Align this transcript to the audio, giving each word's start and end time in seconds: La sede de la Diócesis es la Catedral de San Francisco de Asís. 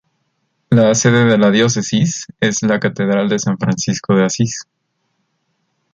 La 0.71 0.95
sede 0.95 1.25
de 1.25 1.37
la 1.37 1.51
Diócesis 1.51 2.25
es 2.39 2.63
la 2.63 2.79
Catedral 2.79 3.29
de 3.29 3.37
San 3.37 3.59
Francisco 3.59 4.15
de 4.15 4.25
Asís. 4.25 4.63